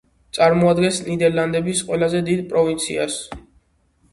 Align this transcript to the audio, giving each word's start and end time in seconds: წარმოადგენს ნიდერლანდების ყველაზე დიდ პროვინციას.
წარმოადგენს 0.35 1.01
ნიდერლანდების 1.09 1.83
ყველაზე 1.91 2.23
დიდ 2.31 2.43
პროვინციას. 2.55 3.19